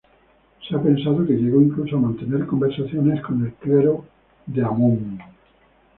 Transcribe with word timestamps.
Se 0.67 0.75
ha 0.75 0.81
pensado 0.81 1.23
que 1.27 1.33
llegó 1.33 1.61
incluso 1.61 1.95
a 1.95 1.99
mantener 1.99 2.47
conversaciones 2.47 3.21
con 3.21 3.45
el 3.45 3.53
clero 3.53 4.03
de 4.47 4.63
Amón. 4.63 5.19